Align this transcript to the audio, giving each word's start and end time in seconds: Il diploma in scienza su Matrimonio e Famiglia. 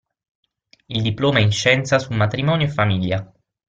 Il 0.89 1.03
diploma 1.03 1.37
in 1.41 1.51
scienza 1.51 1.99
su 1.99 2.11
Matrimonio 2.13 2.65
e 2.65 2.71
Famiglia. 2.71 3.31